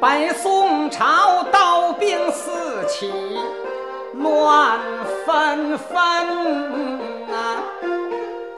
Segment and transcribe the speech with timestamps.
[0.00, 2.52] 北宋朝刀兵四
[2.86, 3.12] 起，
[4.14, 4.78] 乱
[5.26, 5.98] 纷纷
[7.26, 7.58] 啊，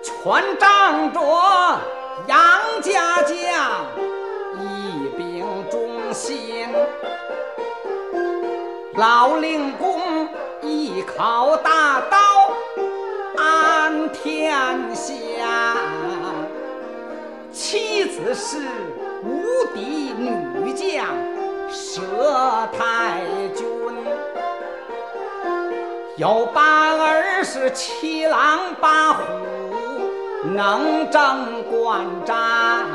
[0.03, 1.21] 全仗着
[2.27, 2.39] 杨
[2.83, 3.35] 家将
[4.59, 6.69] 一柄忠心，
[8.97, 10.29] 老令公
[10.61, 12.19] 一口大刀
[13.39, 14.55] 安天
[14.95, 15.75] 下，
[17.51, 18.59] 妻子是
[19.25, 20.31] 无敌女
[21.73, 23.21] 佘太
[23.55, 23.65] 君，
[26.17, 29.23] 有八儿是七狼八虎
[30.43, 32.87] 能征惯战，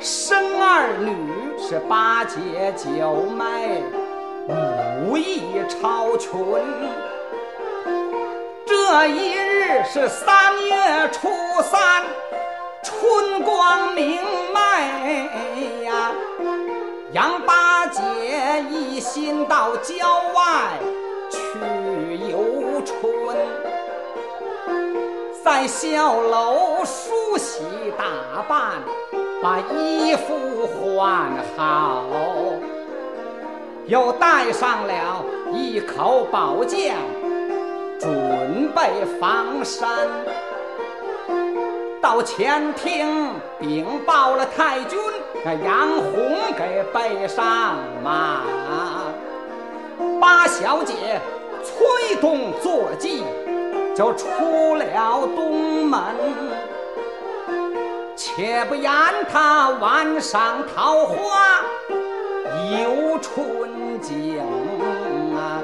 [0.00, 1.14] 生儿女
[1.56, 3.84] 是八姐九妹
[5.06, 6.32] 武艺超群。
[8.66, 11.28] 这一日是三月初
[11.62, 12.02] 三，
[12.82, 14.20] 春光明
[14.52, 15.45] 媚。
[17.12, 18.00] 杨八姐
[18.68, 19.94] 一心到郊
[20.34, 20.78] 外
[21.30, 21.38] 去
[22.28, 23.36] 游春，
[25.44, 27.62] 在小楼梳洗
[27.96, 28.72] 打扮，
[29.40, 32.02] 把衣服换好，
[33.86, 36.96] 又带上了一口宝剑。
[37.98, 39.88] 准备防身，
[42.06, 44.96] 到前厅禀报了太君，
[45.44, 48.42] 那杨红给备上马。
[50.20, 51.20] 八小姐
[51.64, 53.24] 催动坐骑，
[53.92, 56.00] 就出了东门。
[58.14, 58.92] 且不言
[59.28, 61.16] 他晚赏桃花
[62.70, 64.38] 游春景
[65.36, 65.58] 啊。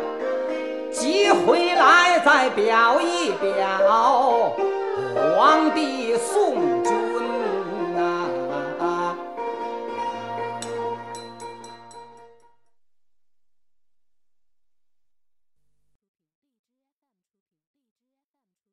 [0.91, 4.53] 急回来再表一表，
[5.45, 6.72] 皇帝宋